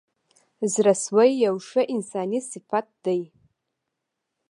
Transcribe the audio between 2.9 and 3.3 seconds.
دی.